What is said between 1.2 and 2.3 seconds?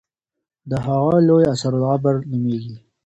لوی اثر العبر